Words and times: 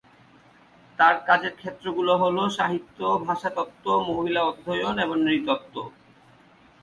তার 0.99 1.15
কাজের 1.27 1.53
ক্ষেত্রগুলো 1.55 2.13
হল: 2.17 2.37
সাহিত্য, 2.57 2.99
ভাষাতত্ত্ব, 3.25 3.85
মহিলা 4.09 4.41
অধ্যয়ন 4.43 4.95
এবং 4.99 5.17
নৃতত্ত্ব। 5.25 5.75